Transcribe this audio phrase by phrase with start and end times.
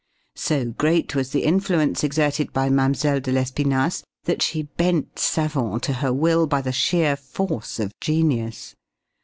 [0.33, 2.93] So great was the influence exerted by Mlle.
[3.19, 8.73] de Lespinasse that she bent savants to her will by the sheer force of genius.